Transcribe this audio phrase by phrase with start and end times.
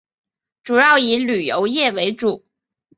[0.63, 2.43] 主要以旅游业为主。